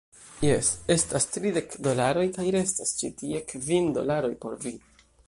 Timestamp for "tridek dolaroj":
1.35-2.25